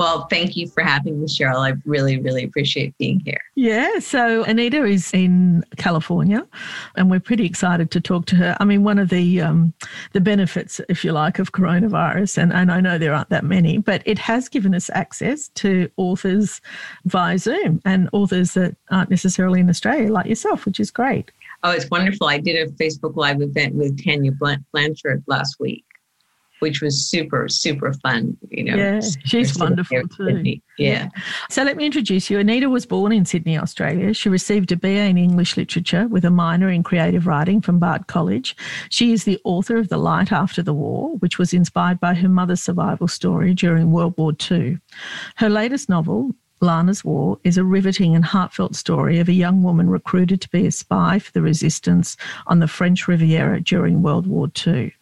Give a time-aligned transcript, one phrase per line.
[0.00, 1.58] Well, thank you for having me, Cheryl.
[1.58, 3.36] I really, really appreciate being here.
[3.54, 3.98] Yeah.
[3.98, 6.48] So Anita is in California,
[6.96, 8.56] and we're pretty excited to talk to her.
[8.58, 9.74] I mean, one of the um,
[10.12, 13.76] the benefits, if you like, of coronavirus, and, and I know there aren't that many,
[13.76, 16.62] but it has given us access to authors
[17.04, 21.30] via Zoom and authors that aren't necessarily in Australia, like yourself, which is great.
[21.62, 22.26] Oh, it's wonderful.
[22.26, 24.32] I did a Facebook Live event with Tania
[24.72, 25.84] Blanchard last week
[26.60, 28.36] which was super, super fun.
[28.48, 30.42] You know, yeah, she's wonderful too.
[30.44, 30.60] Yeah.
[30.78, 31.08] yeah.
[31.50, 32.38] So let me introduce you.
[32.38, 34.14] Anita was born in Sydney, Australia.
[34.14, 38.06] She received a BA in English Literature with a minor in creative writing from Bard
[38.06, 38.56] College.
[38.88, 42.28] She is the author of The Light After the War, which was inspired by her
[42.28, 44.78] mother's survival story during World War II.
[45.36, 49.88] Her latest novel, Lana's War is a riveting and heartfelt story of a young woman
[49.88, 52.16] recruited to be a spy for the resistance
[52.46, 54.94] on the French Riviera during World War II.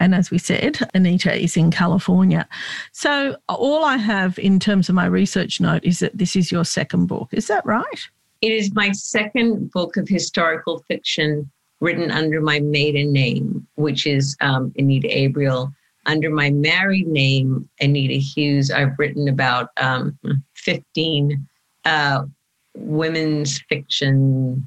[0.00, 2.48] And as we said, Anita is in California.
[2.92, 6.64] So, all I have in terms of my research note is that this is your
[6.64, 7.28] second book.
[7.32, 8.08] Is that right?
[8.42, 14.36] It is my second book of historical fiction written under my maiden name, which is
[14.40, 15.72] um, Anita Abriel
[16.06, 20.18] under my married name, Anita Hughes, I've written about um,
[20.66, 21.48] 15
[21.84, 22.24] uh,
[22.74, 24.66] women's fiction,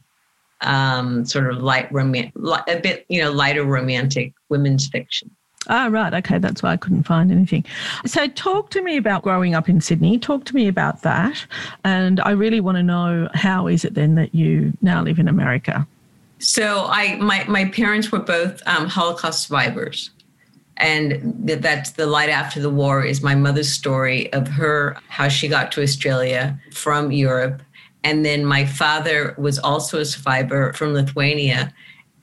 [0.61, 2.33] um, sort of light romantic,
[2.67, 5.29] a bit, you know, lighter romantic women's fiction.
[5.67, 6.13] Ah, right.
[6.13, 6.39] Okay.
[6.39, 7.65] That's why I couldn't find anything.
[8.05, 10.17] So, talk to me about growing up in Sydney.
[10.17, 11.45] Talk to me about that.
[11.83, 15.27] And I really want to know how is it then that you now live in
[15.27, 15.85] America?
[16.39, 20.11] So, I my, my parents were both um, Holocaust survivors
[20.79, 25.47] and that's the light after the war is my mother's story of her how she
[25.47, 27.61] got to australia from europe.
[28.05, 31.73] And then my father was also a survivor from lithuania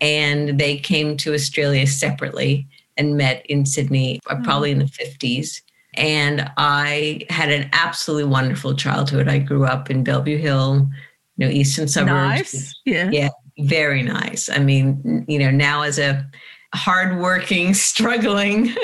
[0.01, 4.45] and they came to australia separately and met in sydney mm.
[4.45, 5.61] probably in the 50s
[5.95, 9.29] and i had an absolutely wonderful childhood.
[9.29, 10.89] I grew up in bellevue hill
[11.37, 12.55] you know eastern suburbs.
[12.55, 12.75] Nice.
[12.87, 13.11] yeah.
[13.13, 13.29] Yeah
[13.59, 14.49] very nice.
[14.49, 16.29] I mean you know now as a
[16.77, 18.75] hardworking, struggling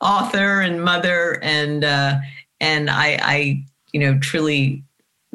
[0.00, 2.18] author and mother, and uh,
[2.60, 4.82] and I, I, you know, truly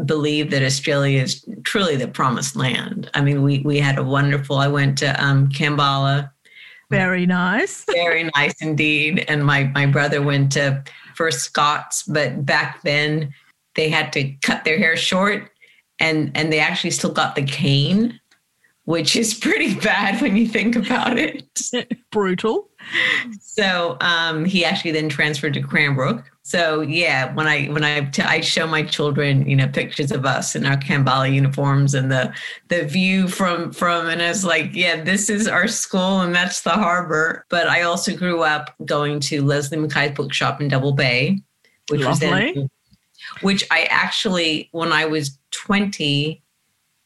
[0.03, 3.09] believe that Australia is truly the promised land.
[3.13, 4.57] I mean, we we had a wonderful.
[4.57, 6.31] I went to um, Kambala.
[6.89, 7.83] Very nice.
[7.91, 9.25] very nice indeed.
[9.27, 10.83] And my my brother went to
[11.15, 13.33] first Scots, but back then
[13.75, 15.51] they had to cut their hair short,
[15.99, 18.19] and and they actually still got the cane
[18.85, 21.43] which is pretty bad when you think about it.
[22.11, 22.69] Brutal.
[23.39, 26.23] So um, he actually then transferred to Cranbrook.
[26.43, 30.25] So yeah, when I when I, t- I show my children, you know, pictures of
[30.25, 32.31] us in our Kambala uniforms and the
[32.67, 36.61] the view from from, and I was like, yeah, this is our school and that's
[36.61, 37.43] the harbor.
[37.49, 41.39] But I also grew up going to Lesley McKay's bookshop in Double Bay,
[41.89, 42.29] which Lovely.
[42.29, 42.69] was then,
[43.41, 46.43] which I actually when I was twenty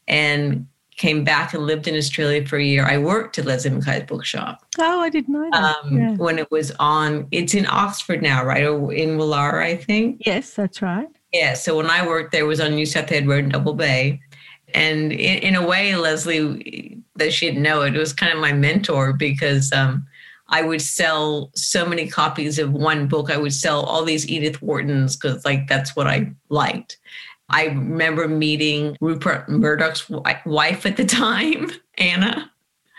[0.06, 0.66] and
[1.00, 2.84] came back and lived in Australia for a year.
[2.84, 4.66] I worked at Lesley McKay's bookshop.
[4.78, 5.76] Oh, I didn't know that.
[5.84, 6.14] Um, yeah.
[6.16, 8.64] When it was on, it's in Oxford now, right?
[8.64, 10.20] Or in Woollahra, I think.
[10.26, 11.08] Yes, that's right.
[11.32, 11.54] Yeah.
[11.54, 14.20] So when I worked there, was on New South Head Road in Double Bay.
[14.74, 18.38] And in, in a way, Lesley, that she didn't know it, it was kind of
[18.38, 20.06] my mentor because um,
[20.50, 23.30] I would sell so many copies of one book.
[23.30, 26.98] I would sell all these Edith Whartons because, like, that's what I liked.
[27.50, 32.50] I remember meeting Rupert Murdoch's wife at the time, Anna.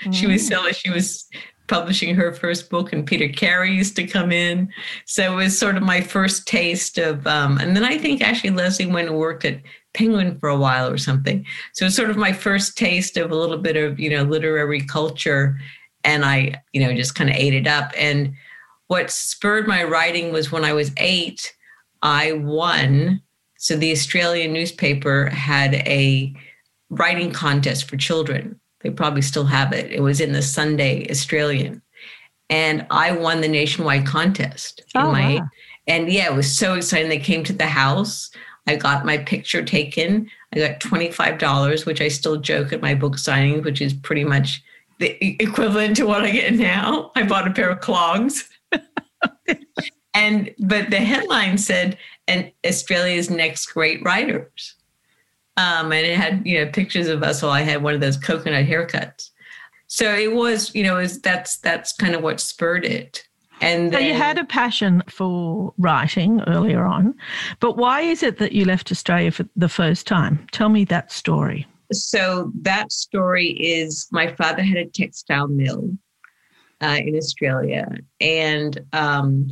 [0.05, 0.13] Mm.
[0.13, 1.27] She was selling, she was
[1.67, 4.69] publishing her first book, and Peter Carey used to come in.
[5.05, 8.49] So it was sort of my first taste of, um, and then I think actually
[8.49, 9.61] Lesley went and worked at
[9.93, 11.45] Penguin for a while or something.
[11.73, 14.81] So it's sort of my first taste of a little bit of, you know, literary
[14.81, 15.57] culture.
[16.03, 17.91] And I, you know, just kind of ate it up.
[17.97, 18.33] And
[18.87, 21.55] what spurred my writing was when I was eight,
[22.01, 23.21] I won
[23.61, 26.33] so the Australian newspaper had a
[26.89, 28.59] writing contest for children.
[28.79, 29.91] They probably still have it.
[29.91, 31.83] It was in the Sunday Australian.
[32.49, 35.47] And I won the nationwide contest Oh, my wow.
[35.85, 37.07] and yeah, it was so exciting.
[37.07, 38.31] They came to the house.
[38.65, 40.27] I got my picture taken.
[40.55, 44.63] I got $25, which I still joke at my book signings, which is pretty much
[44.97, 47.11] the equivalent to what I get now.
[47.15, 48.49] I bought a pair of clogs.
[50.15, 51.99] and but the headline said
[52.31, 54.75] and Australia's next great writers.
[55.57, 58.17] Um, and it had, you know, pictures of us while I had one of those
[58.17, 59.31] coconut haircuts.
[59.87, 63.27] So it was, you know, is that's that's kind of what spurred it.
[63.59, 67.13] And So you had a passion for writing earlier on,
[67.59, 70.47] but why is it that you left Australia for the first time?
[70.51, 71.67] Tell me that story.
[71.91, 75.91] so that story is my father had a textile mill
[76.81, 77.85] uh, in Australia,
[78.21, 79.51] and um,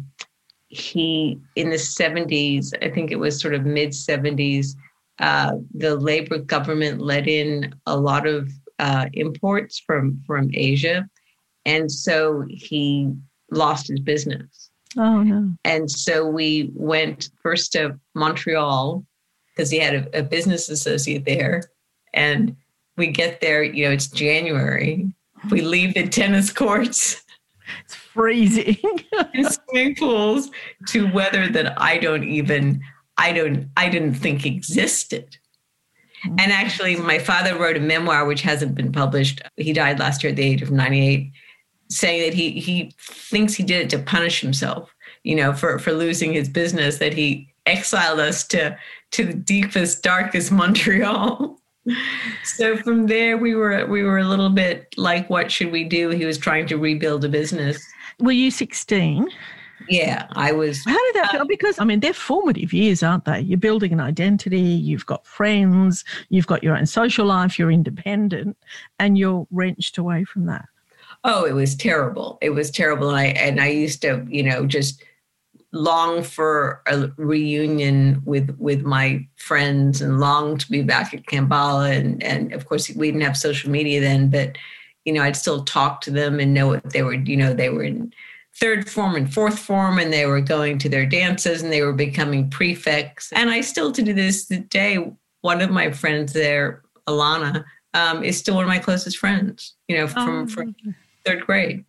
[0.69, 4.75] he in the seventies, I think it was sort of mid seventies,
[5.19, 11.07] uh, the Labor government let in a lot of uh, imports from from Asia,
[11.66, 13.12] and so he
[13.51, 14.69] lost his business.
[14.98, 15.51] Oh no.
[15.66, 19.06] And so we went first to Montreal
[19.60, 21.63] because he had a, a business associate there.
[22.13, 22.56] And
[22.98, 25.13] we get there, you know, it's January.
[25.51, 27.24] We leave the tennis courts
[28.19, 28.77] freezing.
[29.50, 30.51] swimming pools
[30.88, 32.81] to weather that I don't even,
[33.18, 35.38] I don't, I didn't think existed.
[36.25, 39.42] And actually, my father wrote a memoir which hasn't been published.
[39.56, 41.31] He died last year at the age of 98,
[41.89, 44.94] saying that he he thinks he did it to punish himself,
[45.24, 46.98] you know, for for losing his business.
[46.98, 48.77] That he exiled us to
[49.12, 51.56] to the deepest, darkest Montreal.
[52.44, 56.09] So from there, we were we were a little bit like, what should we do?
[56.09, 57.86] He was trying to rebuild a business.
[58.19, 59.30] Were you 16?
[59.88, 60.83] Yeah, I was.
[60.86, 61.45] How did that feel?
[61.45, 63.39] Because, I mean, they're formative years, aren't they?
[63.39, 68.57] You're building an identity, you've got friends, you've got your own social life, you're independent,
[69.00, 70.65] and you're wrenched away from that.
[71.24, 72.38] Oh, it was terrible.
[72.41, 73.09] It was terrible.
[73.09, 75.03] And I and I used to, you know, just
[75.71, 81.95] long for a reunion with with my friends and long to be back at Kambala
[81.95, 84.57] and and of course we didn't have social media then, but
[85.06, 87.69] you know, I'd still talk to them and know what they were, you know, they
[87.69, 88.13] were in
[88.56, 91.94] third form and fourth form and they were going to their dances and they were
[91.94, 93.31] becoming prefects.
[93.33, 95.12] And I still to this day,
[95.42, 97.63] one of my friends there, Alana,
[97.94, 100.75] um, is still one of my closest friends, you know, from, Oh, from
[101.25, 101.86] third grade.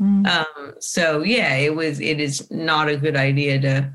[0.00, 0.26] Mm.
[0.26, 2.00] Um, so yeah, it was.
[2.00, 3.92] It is not a good idea to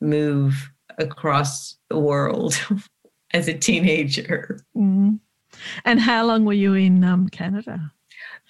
[0.00, 2.54] move across the world
[3.32, 5.20] as a teenager Mm.
[5.84, 7.92] And how long were you in um, Canada?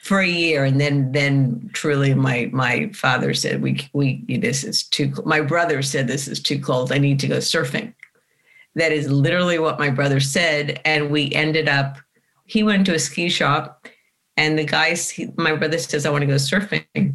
[0.02, 4.82] for a year, and then then truly, my my father said, "We we this is
[4.82, 6.90] too." My brother said, "This is too cold.
[6.93, 7.94] I need to go surfing."
[8.75, 11.98] That is literally what my brother said, and we ended up.
[12.46, 13.87] He went to a ski shop,
[14.43, 17.15] and the guy, he, my brother says, "I want to go surfing."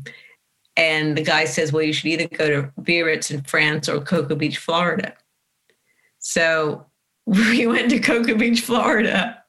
[0.77, 4.35] And the guy says, Well, you should either go to Biarritz in France or Cocoa
[4.35, 5.13] Beach, Florida.
[6.19, 6.85] So
[7.25, 9.43] we went to Cocoa Beach, Florida,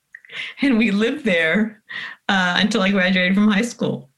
[0.63, 1.83] and we lived there
[2.29, 4.09] uh, until I graduated from high school.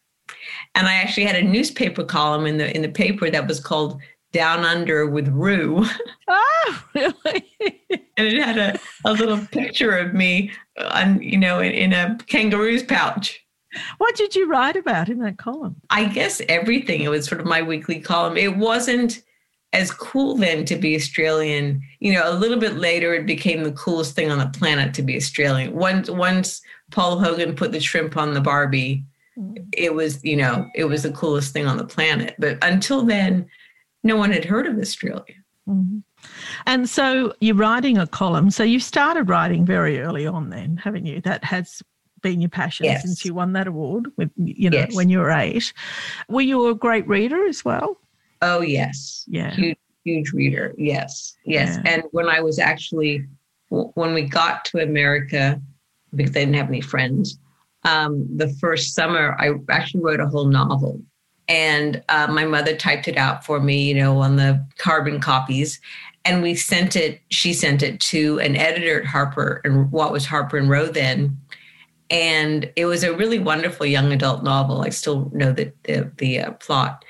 [0.76, 4.00] And I actually had a newspaper column in the in the paper that was called
[4.32, 5.84] Down Under with Rue.
[6.32, 7.50] Oh, really?
[8.16, 12.16] And it had a, a little picture of me on, you know, in, in a
[12.26, 13.44] kangaroo's pouch.
[13.98, 15.76] What did you write about in that column?
[15.90, 17.02] I guess everything.
[17.02, 18.36] It was sort of my weekly column.
[18.36, 19.22] It wasn't
[19.72, 21.80] as cool then to be Australian.
[22.00, 25.02] You know, a little bit later, it became the coolest thing on the planet to
[25.02, 25.74] be Australian.
[25.74, 26.60] Once once
[26.90, 29.04] Paul Hogan put the shrimp on the Barbie,
[29.72, 32.34] it was you know it was the coolest thing on the planet.
[32.38, 33.46] But until then,
[34.02, 35.36] no one had heard of Australia.
[35.68, 36.02] Mhm.
[36.66, 38.50] And so you're writing a column.
[38.50, 41.20] So you've started writing very early on, then, haven't you?
[41.22, 41.82] That has
[42.22, 43.02] been your passion Yes.
[43.02, 44.94] since you won that award with you know Yes.
[44.94, 45.72] when you were eight.
[46.28, 47.98] Were you a great reader as well?
[48.42, 49.50] Oh yes, Yeah.
[49.54, 50.74] huge huge reader.
[50.78, 51.78] Yes, yes.
[51.84, 51.92] Yeah.
[51.92, 53.26] And when I was actually
[53.68, 55.60] when we got to America,
[56.16, 57.38] because I didn't have any friends,
[57.84, 61.00] um, the first summer I actually wrote a whole novel,
[61.48, 65.80] and uh, my mother typed it out for me, you know, on the carbon copies,
[66.24, 67.20] and we sent it.
[67.28, 71.38] She sent it to an editor at Harper and what was Harper and Row then.
[72.10, 74.82] And it was a really wonderful young adult novel.
[74.82, 77.04] I still know the the, the uh, plot,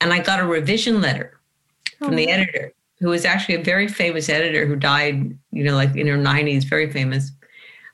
[0.00, 1.40] and I got a revision letter
[1.98, 5.94] from the editor, who was actually a very famous editor who died, you know, like
[5.96, 7.30] in her 90s, very famous.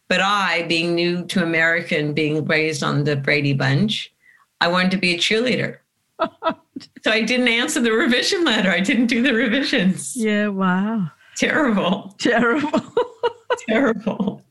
[0.09, 4.13] But I, being new to America and being raised on the Brady Bunch,
[4.61, 5.79] I wanted to be a cheerleader.
[6.21, 8.71] so I didn't answer the revision letter.
[8.71, 10.17] I didn't do the revisions.
[10.17, 11.11] Yeah, wow.
[11.37, 12.15] Terrible.
[12.19, 12.81] Terrible.
[13.69, 14.43] terrible.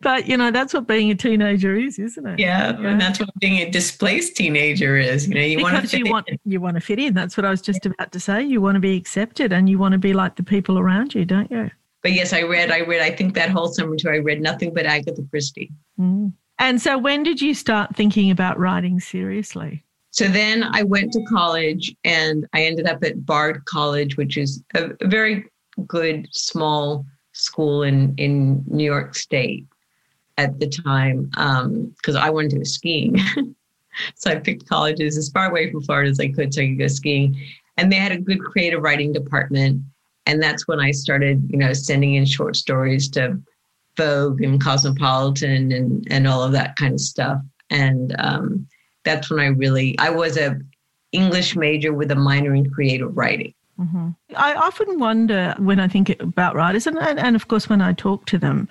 [0.00, 2.38] But you know, that's what being a teenager is, isn't it?
[2.38, 2.88] Yeah, yeah.
[2.88, 5.28] and that's what being a displaced teenager is.
[5.28, 7.14] You know, you because want to fit you want you want to fit in.
[7.14, 8.42] That's what I was just about to say.
[8.42, 11.24] You want to be accepted, and you want to be like the people around you,
[11.24, 11.70] don't you?
[12.02, 12.70] But yes, I read.
[12.70, 13.02] I read.
[13.02, 14.08] I think that whole summer too.
[14.08, 15.70] I read nothing but Agatha Christie.
[15.98, 16.32] Mm.
[16.58, 19.84] And so, when did you start thinking about writing seriously?
[20.12, 24.62] So then I went to college, and I ended up at Bard College, which is
[24.74, 25.46] a, a very
[25.86, 27.06] good small
[27.40, 29.66] school in in New York State
[30.38, 33.18] at the time because um, I wanted to go skiing.
[34.14, 36.78] so I picked colleges as far away from Florida as I could so I could
[36.78, 37.36] go skiing.
[37.76, 39.82] And they had a good creative writing department.
[40.26, 43.40] And that's when I started, you know, sending in short stories to
[43.96, 47.40] Vogue and Cosmopolitan and, and all of that kind of stuff.
[47.70, 48.66] And um,
[49.04, 50.58] that's when I really, I was a
[51.12, 53.54] English major with a minor in creative writing.
[53.80, 54.10] Mm-hmm.
[54.36, 57.92] I often wonder when I think about writers, and, and, and of course, when I
[57.92, 58.68] talk to them,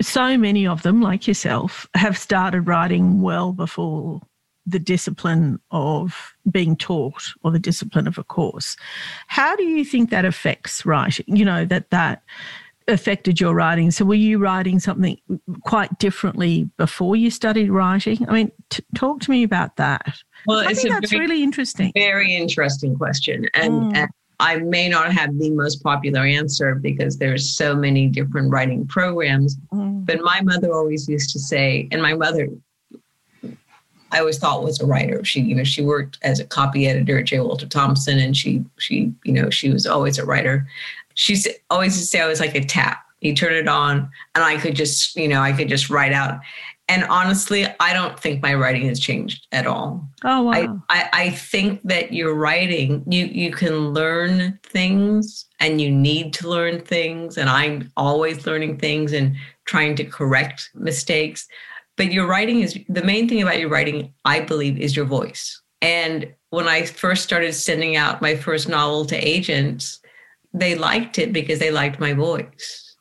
[0.00, 4.20] so many of them, like yourself, have started writing well before
[4.66, 8.76] the discipline of being taught or the discipline of a course.
[9.26, 11.26] How do you think that affects writing?
[11.28, 12.22] You know, that that
[12.88, 13.90] affected your writing.
[13.90, 15.18] So were you writing something
[15.64, 18.26] quite differently before you studied writing?
[18.28, 20.18] I mean, t- talk to me about that.
[20.46, 21.92] Well, I think that's very, really interesting.
[21.94, 23.48] Very interesting question.
[23.54, 23.96] And, mm.
[23.96, 24.10] and
[24.40, 29.56] I may not have the most popular answer because there's so many different writing programs.
[29.72, 30.04] Mm.
[30.04, 32.48] But my mother always used to say, and my mother,
[34.10, 35.24] I always thought was a writer.
[35.24, 37.40] She, you know, she worked as a copy editor at J.
[37.40, 40.66] Walter Thompson, and she, she, you know, she was always a writer.
[41.14, 41.36] She
[41.70, 43.04] always used to say I was like a tap.
[43.20, 46.40] You turn it on, and I could just, you know, I could just write out.
[46.86, 50.06] And honestly, I don't think my writing has changed at all.
[50.22, 50.82] Oh wow!
[50.90, 56.34] I, I, I think that your writing, you you can learn things, and you need
[56.34, 61.48] to learn things, and I'm always learning things and trying to correct mistakes.
[61.96, 65.62] But your writing is the main thing about your writing, I believe, is your voice.
[65.80, 70.00] And when I first started sending out my first novel to agents,
[70.52, 72.96] they liked it because they liked my voice.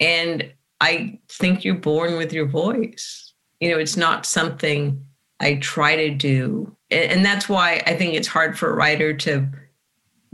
[0.00, 3.32] And I think you're born with your voice.
[3.60, 5.04] You know, it's not something
[5.38, 6.74] I try to do.
[6.90, 9.46] And that's why I think it's hard for a writer to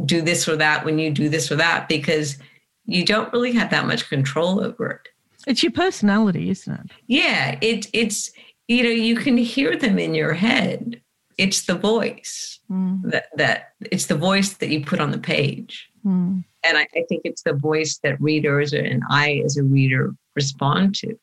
[0.04, 2.38] do this or that when you do this or that, because
[2.84, 5.08] you don't really have that much control over it.
[5.46, 6.90] It's your personality, isn't it?
[7.06, 8.30] Yeah, it, it's,
[8.68, 11.00] you know, you can hear them in your head.
[11.38, 13.00] It's the voice mm.
[13.10, 15.88] that, that it's the voice that you put on the page.
[16.04, 16.44] Mm.
[16.66, 20.94] And I, I think it's the voice that readers and I as a reader respond
[20.96, 21.18] to.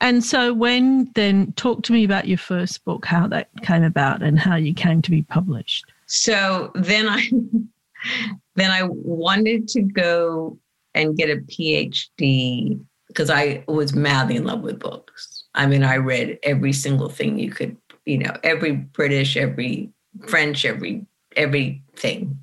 [0.00, 4.22] And so, when then talk to me about your first book, how that came about,
[4.22, 5.86] and how you came to be published.
[6.06, 7.30] So then I
[8.54, 10.58] then I wanted to go
[10.94, 15.44] and get a PhD because I was madly in love with books.
[15.54, 19.90] I mean, I read every single thing you could, you know, every British, every
[20.26, 21.06] French, every
[21.36, 22.38] everything.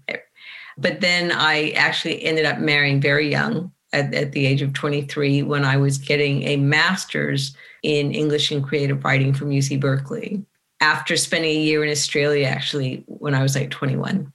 [0.77, 5.43] But then I actually ended up marrying very young at, at the age of 23
[5.43, 10.43] when I was getting a master's in English and creative writing from UC Berkeley
[10.81, 14.31] after spending a year in Australia, actually, when I was like 21,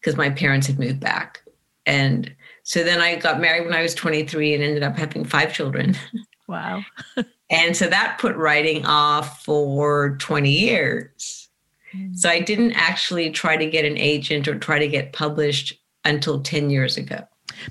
[0.00, 1.42] because my parents had moved back.
[1.84, 5.52] And so then I got married when I was 23 and ended up having five
[5.52, 5.96] children.
[6.48, 6.82] Wow.
[7.50, 11.41] and so that put writing off for 20 years.
[12.14, 16.40] So I didn't actually try to get an agent or try to get published until
[16.40, 17.26] 10 years ago.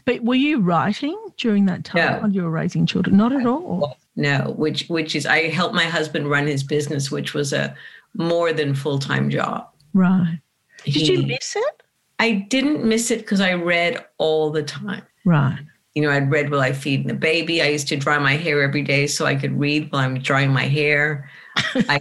[0.05, 2.19] But were you writing during that time no.
[2.21, 3.17] while you were raising children?
[3.17, 3.97] Not at all.
[4.15, 7.75] No, which which is I helped my husband run his business, which was a
[8.13, 9.69] more than full time job.
[9.93, 10.39] Right.
[10.83, 11.83] Did he, you miss it?
[12.19, 15.03] I didn't miss it because I read all the time.
[15.25, 15.59] Right.
[15.95, 17.61] You know, I'd read while I feed the baby.
[17.61, 20.51] I used to dry my hair every day so I could read while I'm drying
[20.51, 21.29] my hair.
[21.57, 21.99] I,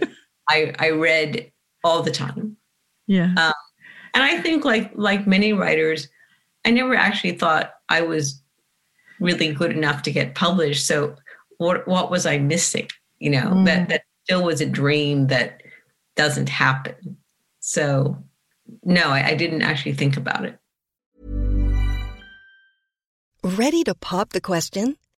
[0.49, 1.51] I I read
[1.83, 2.57] all the time.
[3.07, 3.33] Yeah.
[3.37, 3.53] Um,
[4.13, 6.07] and I think like like many writers,
[6.65, 8.41] I never actually thought I was
[9.19, 10.85] really good enough to get published.
[10.85, 11.15] So
[11.57, 12.87] what what was I missing?
[13.19, 13.65] You know, mm.
[13.65, 15.61] that that still was a dream that
[16.15, 17.17] doesn't happen.
[17.59, 18.17] So
[18.83, 20.57] no, I, I didn't actually think about it.
[23.43, 24.97] Ready to pop the question?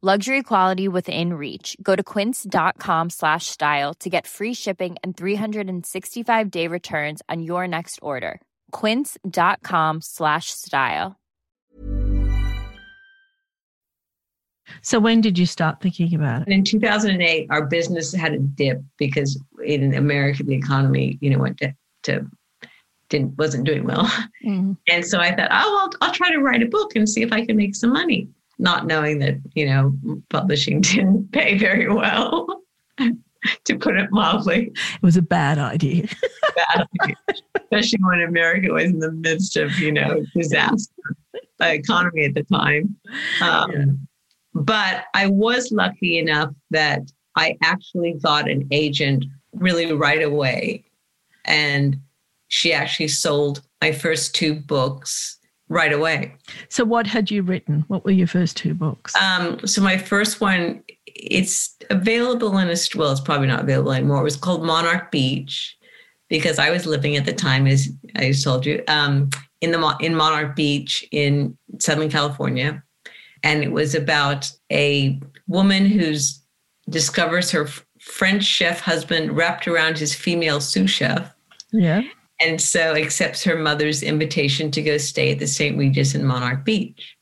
[0.00, 1.76] Luxury quality within reach.
[1.82, 7.66] Go to quince.com slash style to get free shipping and 365 day returns on your
[7.66, 8.40] next order.
[8.70, 11.16] Quince.com slash style.
[14.82, 16.48] So when did you start thinking about it?
[16.48, 21.58] In 2008, our business had a dip because in America, the economy, you know, went
[21.58, 21.74] to,
[22.04, 22.24] to
[23.08, 24.04] didn't wasn't doing well.
[24.46, 24.74] Mm-hmm.
[24.86, 27.32] And so I thought, oh, I'll, I'll try to write a book and see if
[27.32, 28.28] I can make some money
[28.58, 29.96] not knowing that, you know,
[30.30, 32.62] publishing didn't pay very well,
[33.64, 34.72] to put it mildly.
[34.74, 36.08] It was a bad idea.
[36.56, 37.16] bad idea.
[37.54, 40.92] Especially when America was in the midst of, you know, disaster
[41.60, 42.96] economy at the time.
[43.42, 43.84] Um, yeah.
[44.54, 47.02] But I was lucky enough that
[47.36, 50.84] I actually got an agent really right away.
[51.44, 52.00] And
[52.48, 55.37] she actually sold my first two books
[55.68, 56.34] right away.
[56.68, 57.84] So, what had you written?
[57.88, 59.14] What were your first two books?
[59.16, 64.20] Um, so, my first one, it's available in a well, it's probably not available anymore.
[64.20, 65.76] It was called Monarch Beach
[66.28, 70.14] because I was living at the time, as I told you, um, in the in
[70.14, 72.82] Monarch Beach in Southern California,
[73.42, 76.42] and it was about a woman who's
[76.88, 77.68] discovers her
[78.00, 81.30] French chef husband wrapped around his female sous chef.
[81.70, 82.02] Yeah
[82.40, 85.76] and so accepts her mother's invitation to go stay at the St.
[85.76, 87.16] Regis in Monarch Beach.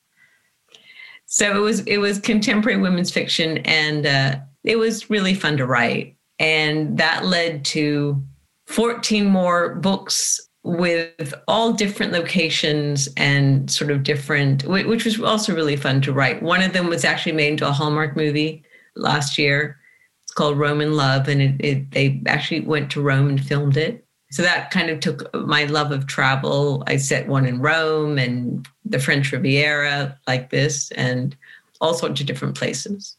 [1.27, 5.67] So it was it was contemporary women's fiction, and uh, it was really fun to
[5.67, 8.23] write, and that led to
[8.67, 15.77] 14 more books with all different locations and sort of different, which was also really
[15.77, 16.43] fun to write.
[16.43, 18.65] One of them was actually made into a Hallmark movie
[18.97, 19.79] last year.
[20.25, 23.77] It's called Rome in Love, and it, it, they actually went to Rome and filmed
[23.77, 26.83] it so that kind of took my love of travel.
[26.87, 31.37] I set one in Rome and the French Riviera, like this, and
[31.81, 33.17] all sorts of different places.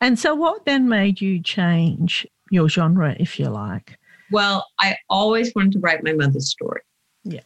[0.00, 3.96] And so, what then made you change your genre, if you like?
[4.32, 6.82] Well, I always wanted to write my mother's story.
[7.24, 7.40] Yeah.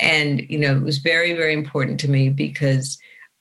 [0.00, 2.98] And, you know, it was very, very important to me because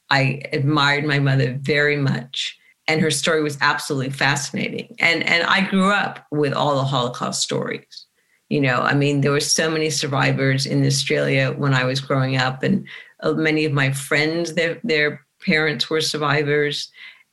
[0.10, 2.58] I admired my mother very much.
[2.88, 4.96] And her story was absolutely fascinating.
[5.00, 8.07] And, and I grew up with all the Holocaust stories
[8.50, 12.38] you know, I mean, there were so many survivors in Australia when I was growing
[12.38, 12.88] up, and
[13.22, 16.90] uh, many of my friends, their their parents were survivors,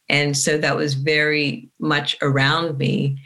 [0.09, 3.19] and so that was very much around me.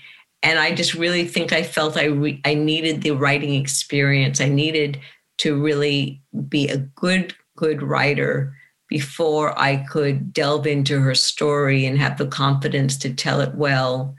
[0.42, 4.40] And I just really think I felt I re- I needed the writing experience.
[4.40, 5.00] I needed
[5.38, 8.54] to really be a good good writer
[8.88, 14.14] before I could delve into her story and have the confidence to tell it well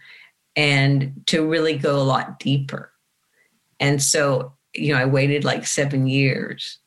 [0.55, 2.91] and to really go a lot deeper.
[3.79, 6.79] And so, you know, I waited like seven years.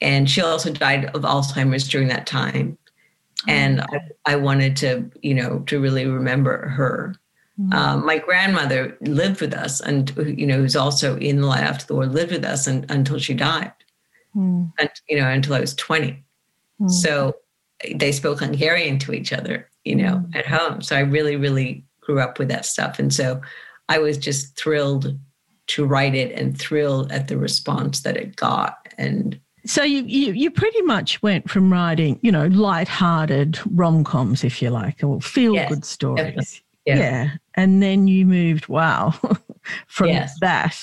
[0.00, 2.76] And she also died of Alzheimer's during that time.
[3.46, 3.86] And oh.
[4.26, 7.14] I, I, wanted to, you know, to really remember her.
[7.60, 7.72] Mm-hmm.
[7.72, 11.86] Um, my grandmother lived with us, and you know, who's also in the light after
[11.86, 13.72] the war, lived with us and, until she died,
[14.34, 14.64] mm-hmm.
[14.78, 16.88] and you know, until I was 20 mm-hmm.
[16.88, 17.36] So
[17.94, 20.36] they spoke Hungarian to each other, you know, mm.
[20.36, 20.80] at home.
[20.80, 23.42] So I really, really grew up with that stuff, and so
[23.88, 25.18] I was just thrilled
[25.68, 28.88] to write it and thrilled at the response that it got.
[28.98, 34.60] And so you, you, you pretty much went from writing, you know, light-hearted rom-coms, if
[34.60, 36.62] you like, or feel-good yes, stories.
[36.84, 36.96] Yeah.
[36.96, 37.30] yeah.
[37.54, 39.14] And then you moved, wow,
[39.86, 40.36] from yes.
[40.40, 40.76] that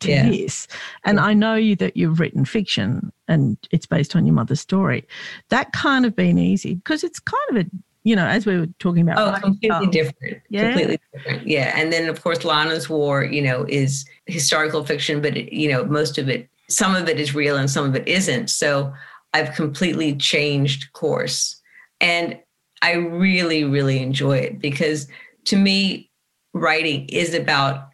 [0.00, 0.28] to yeah.
[0.28, 0.66] this.
[1.04, 1.24] And yeah.
[1.24, 5.06] I know you that you've written fiction and it's based on your mother's story.
[5.50, 7.70] That can't have been easy because it's kind of a
[8.06, 9.18] you know, as we were talking about.
[9.18, 10.40] Oh, completely different.
[10.48, 10.68] Yeah.
[10.68, 11.00] Completely.
[11.44, 11.72] Yeah.
[11.74, 15.84] And then, of course, Lana's War, you know, is historical fiction, but, it, you know,
[15.84, 18.50] most of it, some of it is real and some of it isn't.
[18.50, 18.92] So
[19.34, 21.60] I've completely changed course.
[22.00, 22.38] And
[22.82, 25.08] I really, really enjoy it because
[25.46, 26.10] to me,
[26.54, 27.88] writing is about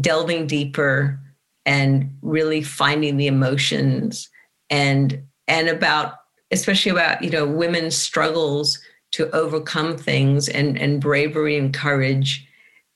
[0.00, 1.20] delving deeper
[1.64, 4.28] and really finding the emotions
[4.70, 6.14] and and about
[6.50, 8.80] especially about you know women's struggles
[9.12, 12.46] to overcome things and, and bravery and courage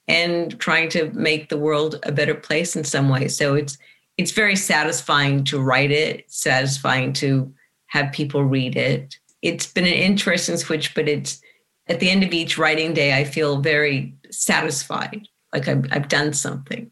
[0.08, 3.28] and trying to make the world a better place in some way.
[3.28, 3.78] So it's
[4.16, 7.52] it's very satisfying to write it, satisfying to
[7.88, 9.18] have people read it.
[9.42, 11.40] It's been an interesting switch, but it's
[11.88, 16.32] at the end of each writing day, I feel very satisfied, like I've, I've done
[16.32, 16.90] something.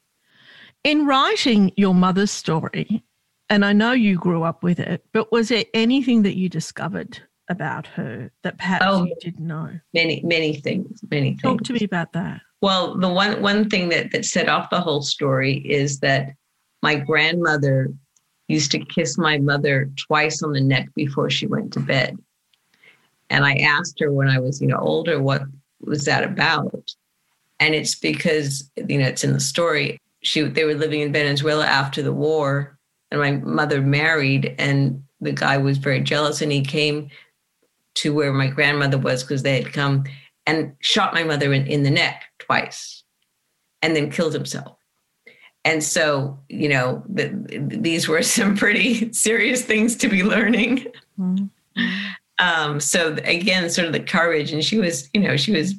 [0.85, 3.03] In writing your mother's story,
[3.49, 7.21] and I know you grew up with it, but was there anything that you discovered
[7.49, 9.81] about her that perhaps Oh, you didn't know?
[9.93, 11.43] Many, many things, many things.
[11.43, 12.41] Talk to me about that.
[12.65, 16.33] Well, the one one thing that that set off the whole story is that
[16.83, 17.93] my grandmother
[18.49, 22.17] used to kiss my mother twice on the neck before she went to bed.
[23.29, 25.43] And I asked her when I was, you know, older, what
[25.83, 26.91] was that about?
[27.61, 29.99] And it's because, you know, it's in the story.
[30.23, 32.79] She they were living in Venezuela after the war,
[33.11, 37.11] and my mother married, and the guy was very jealous, and he came
[37.97, 40.05] to where my grandmother was because they had come
[40.47, 43.05] and shot my mother in, in the neck twice
[43.83, 44.79] and then killed himself.
[45.65, 50.87] And so, you know, the, these were some pretty serious things to be learning.
[51.19, 51.51] Mm.
[52.39, 55.75] Um, so again, sort of the courage, and she was, you know, she was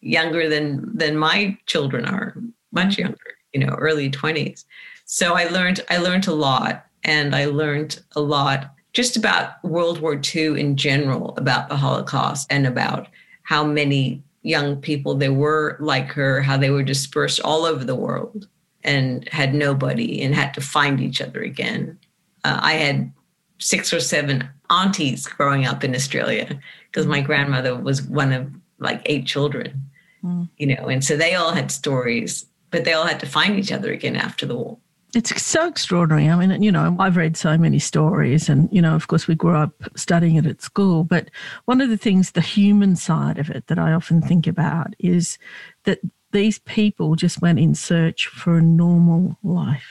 [0.00, 2.36] younger than than my children are,
[2.70, 3.16] much younger,
[3.52, 4.66] you know, early twenties.
[5.06, 10.00] So I learned, I learned a lot, and I learned a lot just about World
[10.00, 13.08] War II in general, about the Holocaust, and about
[13.42, 17.94] how many young people there were like her, how they were dispersed all over the
[17.94, 18.48] world
[18.82, 21.98] and had nobody and had to find each other again.
[22.44, 23.12] Uh, I had
[23.58, 26.58] six or seven aunties growing up in Australia
[26.90, 29.82] because my grandmother was one of like eight children,
[30.24, 30.50] Mm.
[30.58, 33.72] you know, and so they all had stories, but they all had to find each
[33.72, 34.76] other again after the war.
[35.14, 36.28] It's so extraordinary.
[36.28, 39.34] I mean, you know, I've read so many stories, and, you know, of course, we
[39.34, 41.04] grew up studying it at school.
[41.04, 41.30] But
[41.64, 45.38] one of the things, the human side of it, that I often think about is
[45.84, 45.98] that
[46.32, 49.88] these people just went in search for a normal life.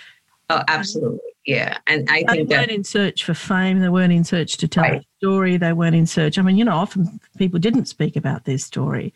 [0.50, 1.20] Oh, absolutely.
[1.46, 1.78] Yeah.
[1.88, 3.80] And I They think that weren't in search for fame.
[3.80, 5.02] They weren't in search to tell Right.
[5.02, 5.58] a story.
[5.58, 6.38] They weren't in search.
[6.38, 9.14] I mean, you know, often people didn't speak about their story.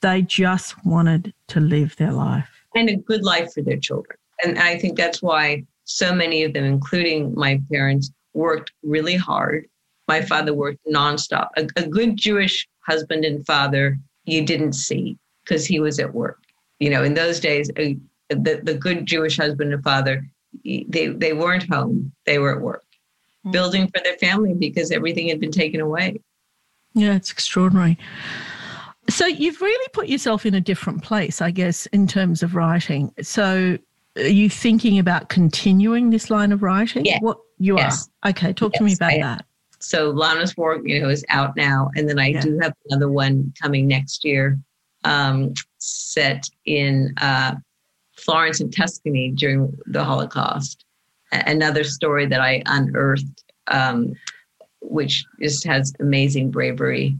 [0.00, 2.48] They just wanted to live their life.
[2.76, 4.18] and a good life for their children.
[4.42, 9.66] And I think that's why so many of them, including my parents, worked really hard.
[10.08, 11.48] My father worked nonstop.
[11.56, 16.40] A, a good Jewish husband and father you didn't see because he was at work.
[16.80, 17.96] You know, in those days, a,
[18.28, 20.26] the, the good Jewish husband and father,
[20.64, 22.84] they, they weren't home, they were at work,
[23.44, 23.52] Mm.
[23.52, 26.20] building for their family because everything had been taken away.
[26.94, 27.98] Yeah, it's extraordinary.
[29.10, 33.12] So you've really put yourself in a different place, I guess, in terms of writing.
[33.20, 33.76] So
[34.16, 37.04] are you thinking about continuing this line of writing?
[37.04, 37.18] Yeah.
[37.20, 38.08] What you Yes.
[38.22, 38.30] are.
[38.30, 39.46] Okay, talk to me about I that.
[39.80, 42.40] So Lana's War, you know, is out now, and then I Yeah.
[42.40, 44.58] do have another one coming next year,
[45.04, 47.56] um, set in uh,
[48.16, 50.84] Florence and Tuscany during the Holocaust.
[51.32, 54.12] Another story that I unearthed, um,
[54.80, 57.16] which just has amazing bravery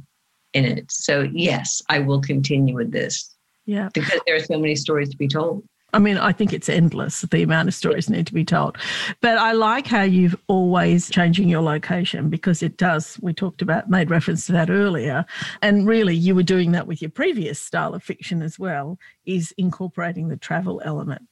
[0.53, 0.91] in it.
[0.91, 3.35] So yes, I will continue with this
[3.67, 3.89] Yeah.
[3.93, 5.65] because there are so many stories to be told.
[5.95, 8.77] I mean, I think it's endless, the amount of stories need to be told.
[9.21, 13.89] But I like how you've always changing your location because it does, we talked about,
[13.89, 15.25] made reference to that earlier.
[15.63, 19.55] And really, you were doing that with your previous style of fiction as well, is
[19.57, 21.23] incorporating the travel element.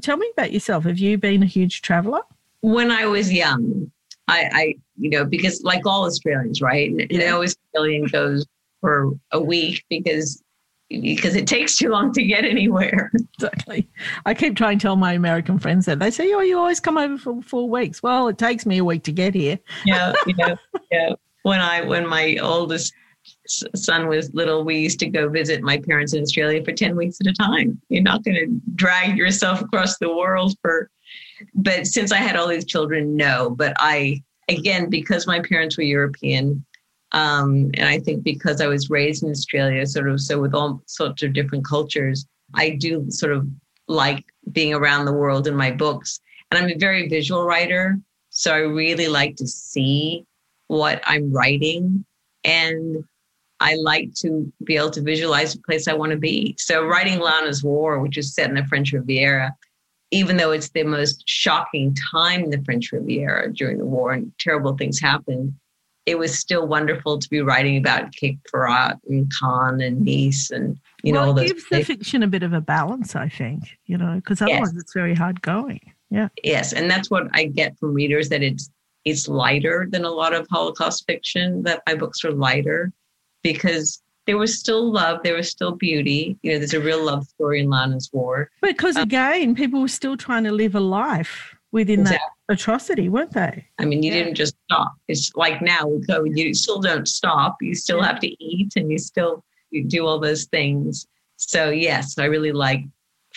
[0.00, 0.84] Tell me about yourself.
[0.84, 2.22] Have you been a huge traveler?
[2.60, 3.90] when I was young,
[4.26, 6.92] I, I you know, because like all Australians, right?
[7.10, 7.30] Yeah.
[7.30, 8.46] No Australian goes
[8.80, 10.42] for a week because
[10.88, 13.10] because it takes too long to get anywhere.
[13.40, 13.88] Exactly.
[14.26, 16.00] I keep trying to tell my American friends that.
[16.00, 18.02] They say, oh, you always come over for four weeks.
[18.02, 19.60] Well, it takes me a week to get here.
[19.84, 20.56] Yeah, yeah,
[20.90, 21.10] yeah.
[21.44, 22.92] When I when my oldest
[23.76, 27.18] son was little, we used to go visit my parents in Australia for ten weeks
[27.20, 27.80] at a time.
[27.90, 30.90] You're not going to drag yourself across the world for.
[31.54, 33.50] But since I had all these children, no.
[33.50, 36.64] But I again because my parents were European,
[37.12, 40.82] um, and I think because I was raised in Australia, sort of so with all
[40.86, 43.46] sorts of different cultures, I do sort of
[43.86, 46.20] like being around the world in my books.
[46.50, 47.98] And I'm a very visual writer,
[48.30, 50.24] so I really like to see
[50.68, 52.04] what I'm writing,
[52.44, 53.04] and
[53.60, 56.54] I like to be able to visualize the place I want to be.
[56.58, 59.54] So writing Lana's War, which is set in the French Riviera,
[60.10, 64.32] even though it's the most shocking time in the French Riviera during the war and
[64.38, 65.54] terrible things happened,
[66.08, 70.78] it was still wonderful to be writing about Cape Ferrat and Cannes and Nice and
[71.02, 73.28] you know well, all it those gives the fiction a bit of a balance, I
[73.28, 74.48] think, you know, because Yes.
[74.50, 75.80] otherwise it's very hard going.
[76.10, 76.28] Yeah.
[76.42, 78.70] yes and that's what i get from readers that it's
[79.04, 82.80] it's lighter than a lot of holocaust fiction that my books are lighter
[83.42, 87.24] because there was still love there was still beauty you know there's a real love
[87.26, 91.54] story in lana's war Because Um, again, people were still trying to live a life
[91.72, 92.37] within that Exactly.
[92.48, 93.66] Atrocity, weren't they?
[93.78, 94.18] i mean you Yeah.
[94.24, 98.06] didn't just stop it's like now with covid you still don't stop you still Yeah.
[98.08, 101.06] have to eat and you still you do all those things
[101.36, 102.84] so yes i really like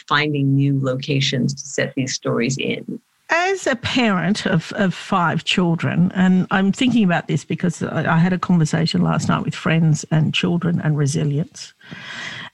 [0.07, 2.99] finding new locations to set these stories in.
[3.29, 8.17] As a parent of, of five children, and I'm thinking about this because I, I
[8.17, 11.73] had a conversation last night with friends and children and resilience.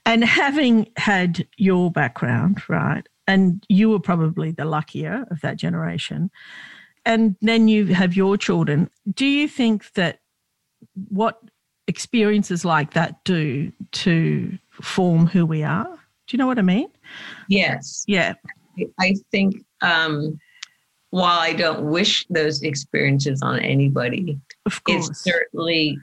[0.06, 6.30] And having had your background, right, and you were probably the luckier of that generation,
[7.04, 10.18] and then you have your children, do you think that
[11.08, 11.38] what
[11.86, 15.84] experiences like that do to form who we are?
[15.84, 16.88] Do you know what I mean?
[17.48, 18.04] Yes.
[18.06, 18.34] Yeah.
[19.00, 20.38] I think um,
[21.10, 25.98] while I don't wish those experiences on anybody, Of it certainly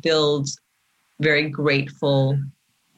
[0.00, 0.58] builds
[1.20, 2.38] very grateful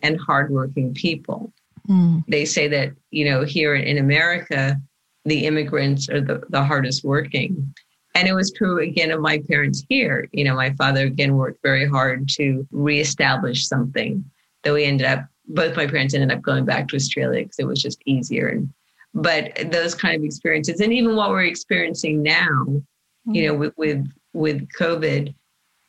[0.03, 1.53] and hardworking people.
[1.89, 4.81] Mm, They say that, you know, here in America,
[5.25, 7.75] the immigrants are the, the hardest working.
[8.15, 10.29] And it was true again of my parents here.
[10.33, 14.25] You know, my father again worked very hard to reestablish something.
[14.65, 17.67] Though we ended up, both my parents ended up going back to Australia because it
[17.67, 18.49] was just easier.
[18.49, 18.73] And
[19.15, 22.83] but those kind of experiences, and even what we're experiencing now,
[23.27, 25.35] you know, with with, with COVID,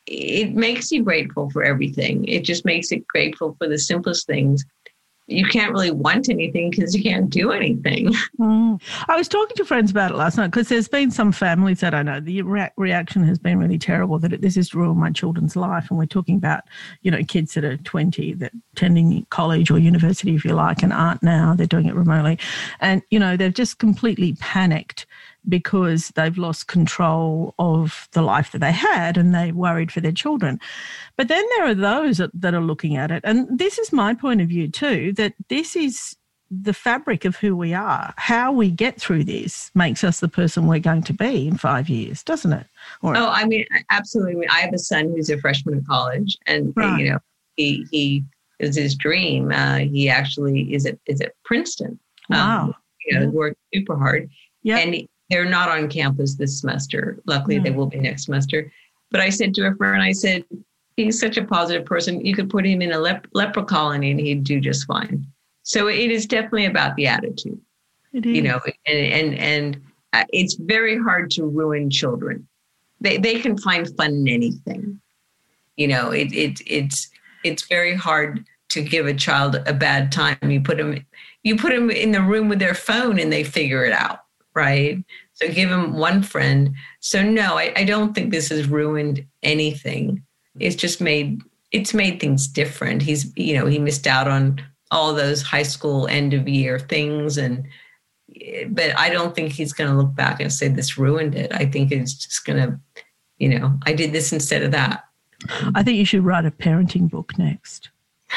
[0.06, 2.24] it makes you grateful for everything.
[2.26, 4.64] It just makes it grateful for the simplest things.
[5.30, 8.06] You can't really want anything because you can't do anything.
[8.38, 8.80] mm.
[9.08, 11.94] I was talking to friends about it last night because there's been some families that
[11.94, 15.10] I know the rea- reaction has been really terrible that it, this has ruined my
[15.10, 16.64] children's life, and we're talking about
[17.02, 20.92] you know kids that are 20 that attending college or university if you like and
[20.92, 22.38] aren't now they're doing it remotely,
[22.80, 25.06] and you know they've just completely panicked
[25.48, 30.12] because they've lost control of the life that they had and they worried for their
[30.12, 30.60] children.
[31.16, 34.14] But then there are those that, that are looking at it, and this is my
[34.14, 36.16] point of view too, that this is
[36.50, 38.12] the fabric of who we are.
[38.16, 41.88] How we get through this makes us the person we're going to be in five
[41.88, 42.66] years, doesn't it?
[43.02, 44.48] Or, Oh, I mean, absolutely.
[44.48, 46.98] I, have a son who's a freshman in college, and Right.
[47.00, 47.18] you know,
[47.56, 48.24] he he
[48.58, 49.52] is his dream.
[49.52, 51.98] Uh, he actually is at is at Princeton.
[52.28, 52.62] wow.
[52.64, 52.74] Um,
[53.06, 53.28] you know, Yeah.
[53.28, 54.28] worked super hard,
[54.64, 54.78] yeah.
[54.78, 57.20] and he- they're not on campus this semester.
[57.26, 58.70] Luckily, they will be next semester.
[59.10, 60.44] But I said to a friend, I said,
[60.96, 62.24] he's such a positive person.
[62.24, 65.24] You could put him in a lep- leper colony, and he'd do just fine.
[65.62, 67.60] So it is definitely about the attitude
[68.12, 72.46] you know and and and uh, it's very hard to ruin children
[73.00, 75.00] they they can find fun in anything
[75.76, 77.10] you know it, it it's
[77.44, 81.04] it's very hard to give a child a bad time you put them
[81.42, 84.24] you put them in the room with their phone and they figure it out
[84.60, 89.24] right so give him one friend so no i, I don't think this has ruined
[89.42, 90.22] anything
[90.58, 91.40] it's just made
[91.72, 96.06] it's made things different he's you know he missed out on all those high school
[96.08, 97.66] end of year things and
[98.68, 101.52] but I don't think he's going to look back and say this ruined it.
[101.52, 102.78] I think it's just going to,
[103.38, 105.04] you know, I did this instead of that.
[105.74, 107.90] I think you should write a parenting book next.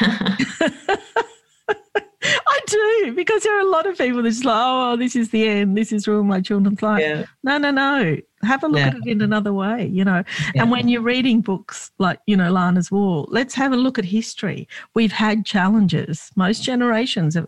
[2.74, 5.76] Do because there are a lot of people that's like, oh, this is the end.
[5.76, 7.00] This is ruined my children's life.
[7.00, 7.24] Yeah.
[7.42, 8.16] No, no, no.
[8.42, 8.88] Have a look Yeah.
[8.88, 10.22] at it in another way, you know.
[10.54, 10.62] Yeah.
[10.62, 14.04] And when you're reading books like, you know, Lana's War, let's have a look at
[14.04, 14.68] history.
[14.94, 16.30] We've had challenges.
[16.36, 17.46] Most generations have,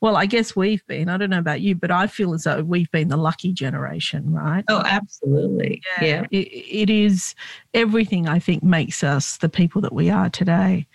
[0.00, 2.62] well, I guess we've been, I don't know about you, but I feel as though
[2.62, 4.64] we've been the lucky generation, right?
[4.68, 5.82] Oh, absolutely.
[6.00, 6.24] Yeah.
[6.30, 7.34] It, it is
[7.74, 10.86] everything I think makes us the people that we are today.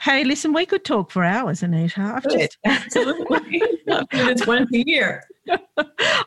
[0.00, 2.00] Hey, listen, we could talk for hours, Anita.
[2.00, 2.38] I've Good.
[2.40, 3.60] just Absolutely.
[4.12, 5.24] it's once a year.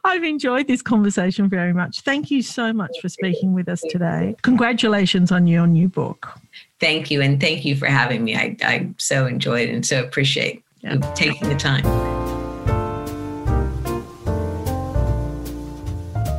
[0.03, 2.01] I've enjoyed this conversation very much.
[2.01, 4.35] Thank you so much for speaking with us today.
[4.41, 6.37] Congratulations on your new book.
[6.81, 7.21] Thank you.
[7.21, 8.35] And thank you for having me.
[8.35, 10.95] I, I so enjoyed and so appreciate Yeah.
[10.95, 11.85] you taking the time.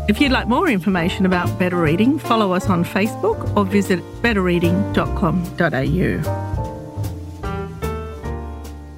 [0.08, 6.61] If you'd like more information about Better Reading, follow us on Facebook or visit betterreading.com.au.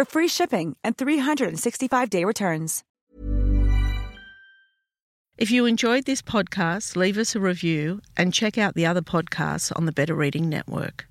[0.00, 2.82] for free shipping and 365-day returns.
[5.36, 9.70] If you enjoyed this podcast, leave us a review and check out the other podcasts
[9.76, 11.09] on the Better Reading Network.